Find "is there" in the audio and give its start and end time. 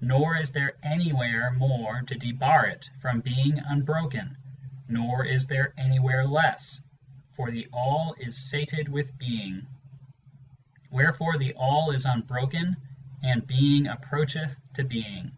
0.36-0.72, 5.24-5.74